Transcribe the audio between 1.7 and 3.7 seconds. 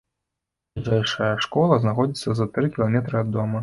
знаходзіцца за тры кіламетры ад дома.